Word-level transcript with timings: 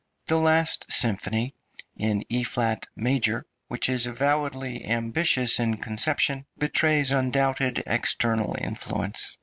The 0.25 0.37
last 0.39 0.91
symphony, 0.91 1.53
in 1.95 2.23
E 2.27 2.41
flat 2.41 2.87
major, 2.95 3.45
which 3.67 3.87
is 3.87 4.07
avowedly 4.07 4.83
ambitious 4.83 5.59
in 5.59 5.77
conception, 5.77 6.47
betrays 6.57 7.11
undoubted 7.11 7.83
external 7.85 8.55
influence. 8.59 9.37